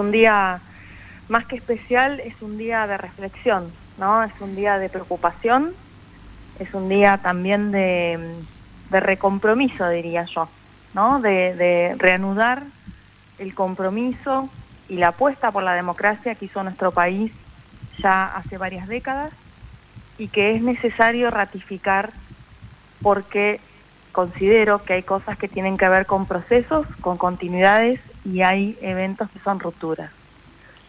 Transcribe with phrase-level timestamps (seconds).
[0.00, 0.60] un día
[1.28, 4.24] más que especial, es un día de reflexión, ¿no?
[4.24, 5.72] Es un día de preocupación,
[6.58, 8.34] es un día también de,
[8.90, 10.48] de recompromiso, diría yo,
[10.92, 11.20] ¿no?
[11.20, 12.64] De, de reanudar
[13.38, 14.48] el compromiso
[14.88, 17.32] y la apuesta por la democracia que hizo nuestro país
[17.98, 19.32] ya hace varias décadas
[20.18, 22.12] y que es necesario ratificar
[23.02, 23.60] porque
[24.12, 29.30] considero que hay cosas que tienen que ver con procesos, con continuidades y hay eventos
[29.30, 30.10] que son rupturas.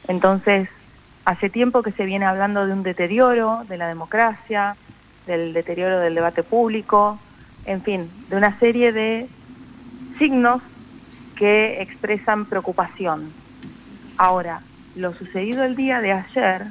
[0.08, 0.68] Entonces,
[1.26, 4.76] hace tiempo que se viene hablando de un deterioro de la democracia,
[5.28, 7.20] del deterioro del debate público,
[7.66, 9.28] en fin, de una serie de
[10.18, 10.62] signos
[11.36, 13.34] que expresan preocupación.
[14.18, 14.62] Ahora,
[14.96, 16.66] lo sucedido el día de ayer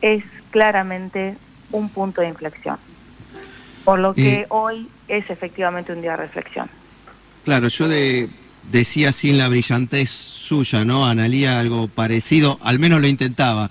[0.00, 1.36] es claramente
[1.70, 2.78] un punto de inflexión.
[3.84, 6.68] Por lo que hoy es efectivamente un día de reflexión.
[7.44, 8.28] Claro, yo de-
[8.70, 11.06] decía sin la brillantez suya, ¿no?
[11.06, 13.70] Analía algo parecido, al menos lo intentaba.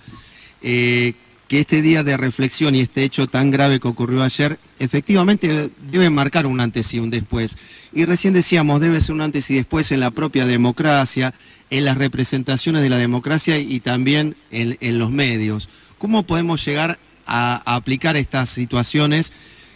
[0.62, 1.14] eh,
[1.48, 6.09] que este día de reflexión y este hecho tan grave que ocurrió ayer, efectivamente debe
[6.09, 7.58] marcar un antes y un después.
[7.92, 11.34] Y recién decíamos, debe ser un antes y después en la propia democracia,
[11.69, 15.67] en las representaciones de la democracia y también en, en los medios.
[15.97, 19.34] ¿Cómo podemos llegar a, a aplicar estas situaciones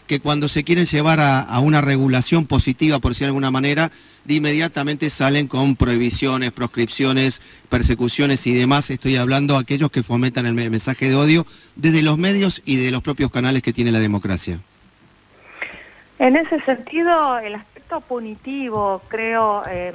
[0.08, 3.92] que cuando se quieren llevar a, a una regulación positiva, por decirlo de alguna manera,
[4.24, 8.90] de inmediatamente salen con prohibiciones, proscripciones, persecuciones y demás.
[8.90, 11.46] Estoy hablando de aquellos que fomentan el me- mensaje de odio
[11.76, 14.60] desde los medios y de los propios canales que tiene la democracia.
[16.18, 19.94] En ese sentido, el aspecto punitivo, creo, eh,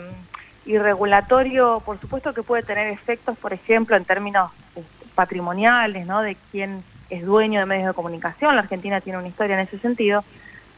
[0.66, 4.82] y regulatorio, por supuesto que puede tener efectos, por ejemplo, en términos eh,
[5.14, 6.20] patrimoniales, ¿no?
[6.20, 8.56] De quién es dueño de medios de comunicación.
[8.56, 10.24] La Argentina tiene una historia en ese sentido.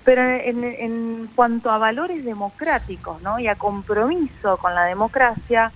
[0.05, 3.39] Pero en, en cuanto a valores democráticos, ¿no?
[3.39, 5.73] Y a compromiso con la democracia,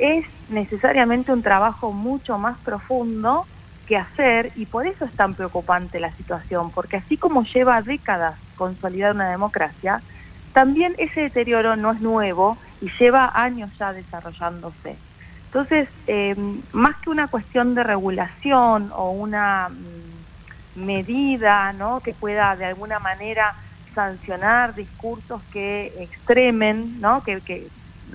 [0.00, 3.44] es necesariamente un trabajo mucho más profundo
[3.86, 8.38] que hacer y por eso es tan preocupante la situación, porque así como lleva décadas
[8.56, 10.02] consolidar una democracia,
[10.52, 14.96] también ese deterioro no es nuevo y lleva años ya desarrollándose.
[15.52, 16.36] Entonces, eh,
[16.70, 21.98] más que una cuestión de regulación o una mm, medida ¿no?
[21.98, 23.56] que pueda de alguna manera
[23.92, 27.24] sancionar discursos que extremen, ¿no?
[27.24, 27.68] que,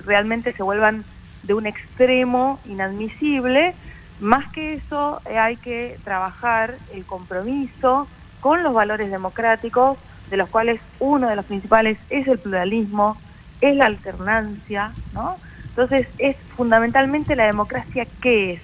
[0.06, 1.04] realmente se vuelvan
[1.42, 3.74] de un extremo inadmisible,
[4.18, 8.08] más que eso eh, hay que trabajar el compromiso
[8.40, 9.98] con los valores democráticos,
[10.30, 13.18] de los cuales uno de los principales es el pluralismo,
[13.60, 15.36] es la alternancia, ¿no?
[15.76, 18.60] Entonces es fundamentalmente la democracia qué es.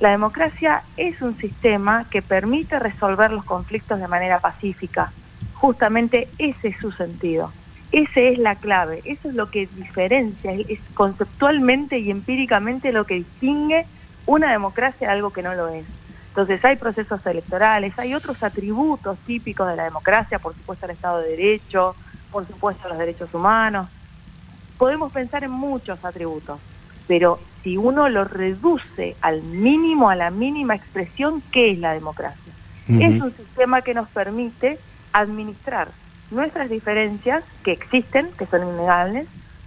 [0.00, 5.12] La democracia es un sistema que permite resolver los conflictos de manera pacífica.
[5.52, 7.52] Justamente ese es su sentido.
[7.92, 13.16] Esa es la clave, eso es lo que diferencia, es, conceptualmente y empíricamente lo que
[13.16, 13.86] distingue
[14.24, 15.84] una democracia de algo que no lo es.
[16.28, 21.20] Entonces hay procesos electorales, hay otros atributos típicos de la democracia, por supuesto el Estado
[21.20, 21.94] de Derecho,
[22.32, 23.88] por supuesto los derechos humanos.
[24.78, 26.60] Podemos pensar en muchos atributos,
[27.06, 32.52] pero si uno lo reduce al mínimo, a la mínima expresión, ¿qué es la democracia?
[32.88, 34.78] Es un sistema que nos permite
[35.12, 35.88] administrar
[36.30, 39.26] nuestras diferencias que existen, que son innegables,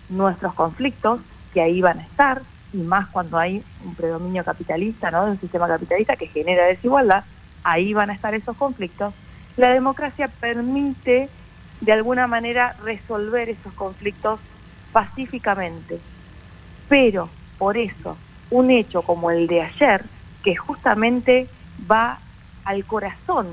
[0.09, 1.19] nuestros conflictos,
[1.53, 2.41] que ahí van a estar,
[2.71, 5.25] y más cuando hay un predominio capitalista, ¿no?
[5.25, 7.25] De un sistema capitalista que genera desigualdad,
[7.63, 9.13] ahí van a estar esos conflictos.
[9.57, 11.29] La democracia permite,
[11.81, 14.39] de alguna manera, resolver esos conflictos
[14.91, 15.99] pacíficamente.
[16.87, 18.17] Pero, por eso,
[18.49, 20.03] un hecho como el de ayer,
[20.43, 21.47] que justamente
[21.89, 22.19] va
[22.65, 23.47] al corazón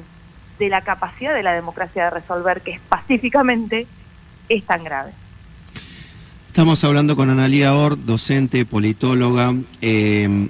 [0.58, 3.86] de la capacidad de la democracia de resolver, que es pacíficamente,
[4.48, 5.12] es tan grave.
[6.48, 9.54] Estamos hablando con Analía Or, docente, politóloga.
[9.82, 10.48] Eh,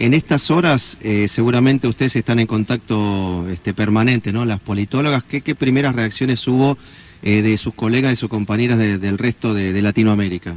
[0.00, 4.44] en estas horas eh, seguramente ustedes están en contacto este, permanente, ¿no?
[4.44, 6.76] Las politólogas, ¿qué, qué primeras reacciones hubo
[7.24, 10.54] eh, de sus colegas y sus compañeras de- del resto de, Latinoamérica?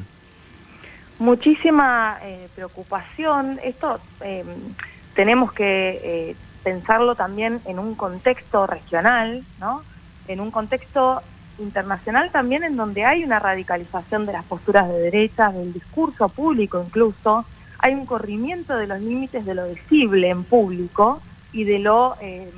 [1.19, 3.59] Muchísima eh, preocupación.
[3.63, 4.44] Esto eh,
[5.16, 9.81] tenemos que eh, pensarlo también en un contexto regional, ¿no?
[10.28, 11.22] En un contexto
[11.59, 16.84] internacional también en donde hay una radicalización de las posturas de derechas, del discurso público
[16.85, 17.46] incluso,
[17.79, 21.20] hay un corrimiento de los límites de lo decible en público
[21.53, 22.52] y de lo eh,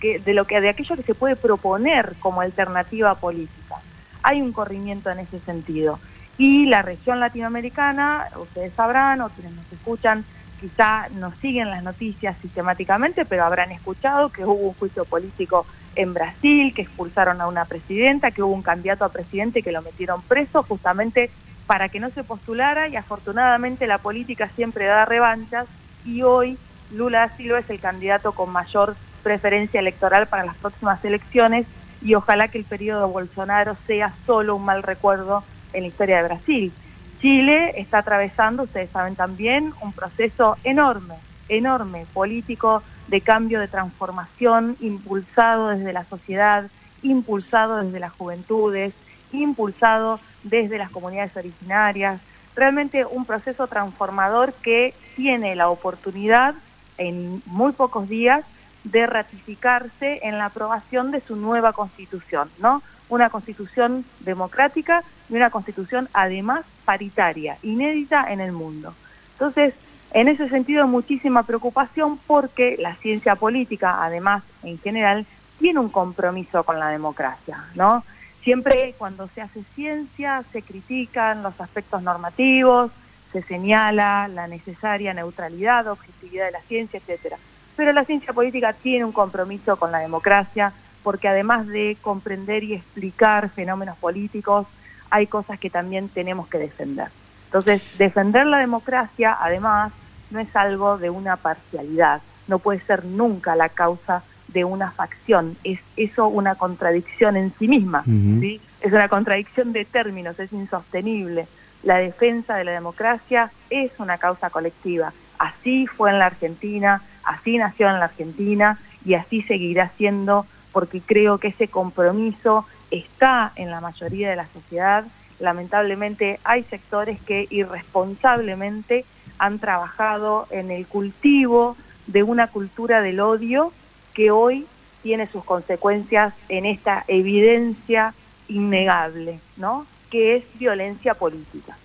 [0.00, 3.76] que, de lo que de aquello que se puede proponer como alternativa política.
[4.22, 5.98] Hay un corrimiento en ese sentido.
[6.38, 10.24] Y la región latinoamericana, ustedes sabrán, o quienes nos escuchan,
[10.60, 15.66] quizá no siguen las noticias sistemáticamente, pero habrán escuchado que hubo un juicio político
[15.96, 19.82] en Brasil, que expulsaron a una presidenta, que hubo un candidato a presidente que lo
[19.82, 21.30] metieron preso justamente
[21.66, 25.66] para que no se postulara y afortunadamente la política siempre da revanchas
[26.04, 26.58] y hoy
[26.92, 31.66] Lula da Silva es el candidato con mayor preferencia electoral para las próximas elecciones
[32.02, 36.22] y ojalá que el periodo Bolsonaro sea solo un mal recuerdo en la historia de
[36.24, 36.72] Brasil.
[37.20, 41.16] Chile está atravesando, ustedes saben también, un proceso enorme,
[41.48, 46.70] enorme, político, de cambio, de transformación, impulsado desde la sociedad,
[47.02, 48.94] impulsado desde las juventudes,
[49.32, 52.20] impulsado desde las comunidades originarias,
[52.56, 56.54] realmente un proceso transformador que tiene la oportunidad
[56.98, 58.44] en muy pocos días
[58.84, 62.82] de ratificarse en la aprobación de su nueva constitución, ¿no?
[63.08, 68.94] Una constitución democrática y una constitución además paritaria, inédita en el mundo.
[69.32, 69.74] Entonces,
[70.12, 75.26] en ese sentido, muchísima preocupación porque la ciencia política, además, en general,
[75.58, 78.02] tiene un compromiso con la democracia, ¿no?
[78.42, 82.90] Siempre cuando se hace ciencia se critican los aspectos normativos,
[83.32, 87.36] se señala la necesaria neutralidad, objetividad de la ciencia, etcétera.
[87.76, 90.72] Pero la ciencia política tiene un compromiso con la democracia
[91.02, 94.66] porque además de comprender y explicar fenómenos políticos,
[95.10, 97.08] hay cosas que también tenemos que defender.
[97.46, 99.92] Entonces, defender la democracia, además,
[100.30, 105.56] no es algo de una parcialidad, no puede ser nunca la causa de una facción.
[105.64, 108.60] Es eso una contradicción en sí misma, ¿sí?
[108.80, 111.48] Es una contradicción de términos, es insostenible.
[111.82, 115.12] La defensa de la democracia es una causa colectiva.
[115.38, 121.00] Así fue en la Argentina, así nació en la Argentina y así seguirá siendo porque
[121.00, 125.04] creo que ese compromiso está en la mayoría de la sociedad.
[125.38, 129.04] Lamentablemente hay sectores que irresponsablemente
[129.38, 131.76] han trabajado en el cultivo
[132.06, 133.72] de una cultura del odio
[134.12, 134.66] que hoy
[135.02, 138.14] tiene sus consecuencias en esta evidencia
[138.48, 139.86] innegable, ¿no?
[140.10, 141.78] Que es violencia política,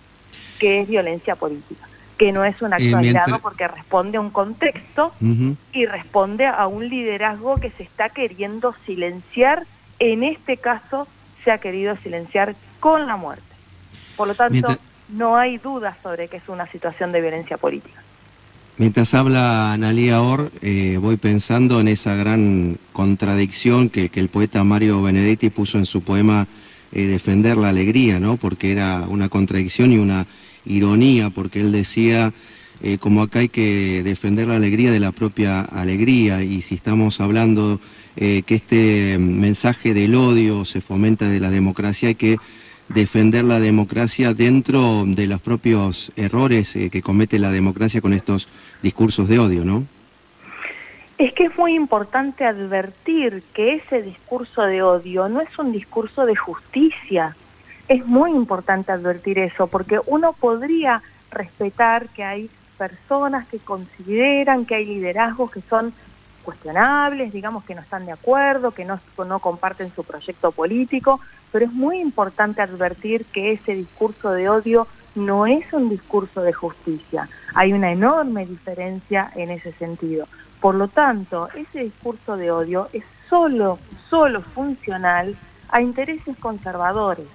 [0.58, 1.85] que es violencia política,
[2.18, 5.12] que no es un acto aislado porque responde a un contexto
[5.72, 9.66] y responde a un liderazgo que se está queriendo silenciar,
[9.98, 11.06] en este caso
[11.44, 13.44] se ha querido silenciar con la muerte.
[14.16, 14.76] Por lo tanto,
[15.08, 18.02] no hay duda sobre que es una situación de violencia política.
[18.78, 25.02] Mientras habla Analia Or, eh, voy pensando en esa gran contradicción que, el poeta Mario
[25.02, 26.46] Benedetti puso en su poema
[26.92, 28.36] eh, Defender la Alegría, ¿no?
[28.36, 30.26] Porque era una contradicción y una
[30.66, 32.32] ironía, porque él decía,
[32.82, 37.20] eh, como acá hay que defender la alegría de la propia alegría, y si estamos
[37.20, 37.80] hablando
[38.16, 42.38] que este mensaje del odio se fomenta de la democracia, hay que
[42.88, 48.48] defender la democracia dentro de los propios errores eh, que comete la democracia con estos
[48.82, 49.84] discursos de odio, ¿no?
[51.18, 56.26] Es que es muy importante advertir que ese discurso de odio no es un discurso
[56.26, 57.34] de justicia.
[57.88, 64.74] Es muy importante advertir eso, porque uno podría respetar que hay personas que consideran que
[64.74, 65.94] hay liderazgos que son
[66.42, 71.66] cuestionables, digamos que no están de acuerdo, que no, no comparten su proyecto político, pero
[71.66, 74.86] es muy importante advertir que ese discurso de odio
[75.16, 77.28] no es un discurso de justicia.
[77.54, 80.28] Hay una enorme diferencia en ese sentido.
[80.60, 83.78] Por lo tanto, ese discurso de odio es solo,
[84.08, 85.34] solo funcional
[85.68, 87.26] a intereses conservadores,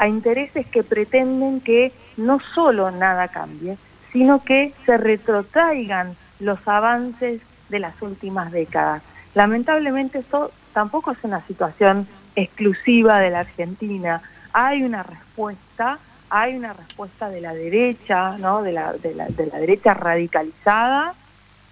[0.00, 3.76] a intereses que pretenden que no solo nada cambie,
[4.12, 9.02] sino que se retrotraigan los avances de las últimas décadas.
[9.34, 14.22] Lamentablemente eso tampoco es una situación exclusiva de la Argentina.
[14.54, 15.98] Hay una respuesta,
[16.30, 18.62] hay una respuesta de la derecha, ¿no?
[18.62, 21.12] de, la, de, la, de la derecha radicalizada,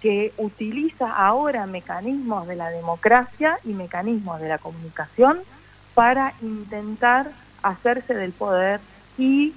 [0.03, 5.39] que utiliza ahora mecanismos de la democracia y mecanismos de la comunicación
[5.95, 7.31] para intentar
[7.63, 8.79] hacerse del poder
[9.17, 9.53] y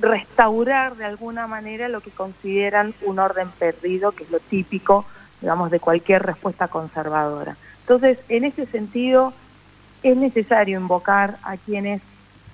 [0.00, 5.06] restaurar de alguna manera lo que consideran un orden perdido, que es lo típico
[5.44, 7.56] digamos, de cualquier respuesta conservadora.
[7.80, 9.34] Entonces, en ese sentido,
[10.02, 12.00] es necesario invocar a quienes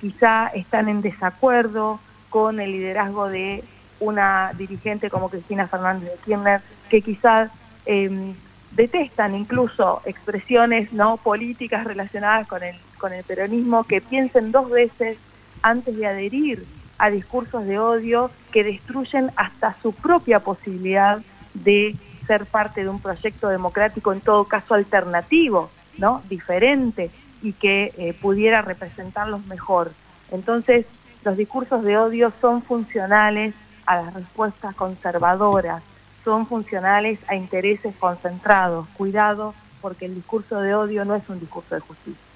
[0.01, 3.63] quizá están en desacuerdo con el liderazgo de
[4.01, 7.53] una dirigente como Cristina Fernández de Kirchner, que quizás
[7.87, 8.35] em,
[8.73, 15.19] detestan incluso expresiones no políticas relacionadas con el, con el peronismo, que piensen dos veces
[15.63, 16.67] antes de adherir
[16.99, 21.21] a discursos de odio que destruyen hasta su propia posibilidad
[21.55, 26.23] de ser parte de un proyecto democrático, en todo caso alternativo, ¿no?
[26.29, 27.11] Diferente
[27.43, 29.93] y que eh, pudiera representarlos mejor.
[30.31, 30.87] Entonces,
[31.25, 33.55] los discursos de odio son funcionales
[33.87, 35.83] a las respuestas conservadoras,
[36.23, 38.87] son funcionales a intereses concentrados.
[38.97, 42.30] Cuidado, porque el discurso de odio no es un discurso de justicia.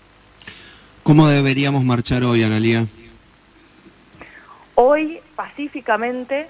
[1.04, 2.87] ¿Cómo deberíamos marchar hoy, Analia?
[4.75, 6.49] hoy pacíficamente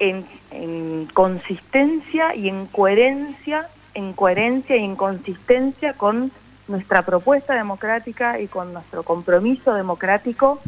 [0.00, 6.32] en, en, consistencia y en coherencia, en coherencia y en consistencia con
[6.66, 10.60] nuestra propuesta democrática y con nuestro compromiso democrático,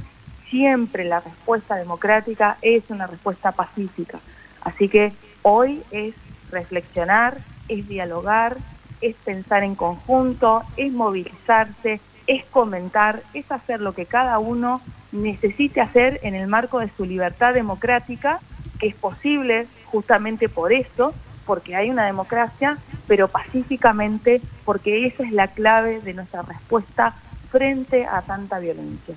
[0.49, 4.21] siempre la respuesta democrática es una respuesta pacífica.
[4.61, 6.15] Así que hoy es
[6.53, 8.57] reflexionar, es dialogar,
[9.01, 14.81] es pensar en conjunto, es movilizarse, es comentar, es hacer lo que cada uno
[15.11, 18.39] necesite hacer en el marco de su libertad democrática,
[18.79, 21.15] que es posible justamente por eso,
[21.47, 27.15] porque hay una democracia, pero pacíficamente, porque esa es la clave de nuestra respuesta
[27.51, 29.15] frente a tanta violencia.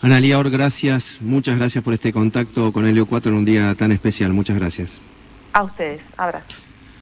[0.00, 3.92] Analia Or, gracias, muchas gracias por este contacto con Helio 4 en un día tan
[3.92, 4.98] especial, muchas gracias.
[5.52, 6.69] A ustedes, abrazo.